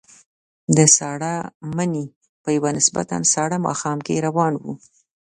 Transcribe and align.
د 0.77 0.79
ساړه 0.97 1.33
مني 1.75 2.05
په 2.43 2.49
یوه 2.57 2.69
نسبتاً 2.77 3.17
ساړه 3.33 3.57
ماښام 3.67 3.97
کې 4.05 4.23
روان 4.27 4.53
وو. 4.57 4.73